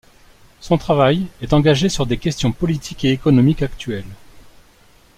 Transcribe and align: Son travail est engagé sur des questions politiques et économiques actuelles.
Son 0.61 0.79
travail 0.79 1.27
est 1.43 1.53
engagé 1.53 1.87
sur 1.87 2.07
des 2.07 2.17
questions 2.17 2.51
politiques 2.51 3.05
et 3.05 3.11
économiques 3.11 3.61
actuelles. 3.61 4.03